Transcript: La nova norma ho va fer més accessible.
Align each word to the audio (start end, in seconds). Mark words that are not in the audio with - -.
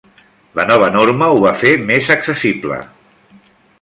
La 0.59 0.63
nova 0.69 0.87
norma 0.95 1.27
ho 1.35 1.43
va 1.43 1.51
fer 1.65 1.73
més 1.91 2.09
accessible. 2.17 2.81